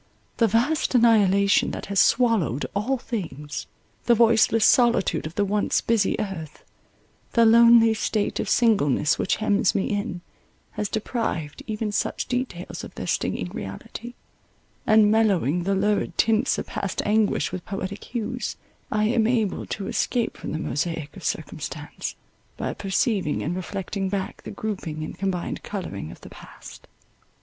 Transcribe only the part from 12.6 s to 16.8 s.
of their stinging reality, and mellowing the lurid tints of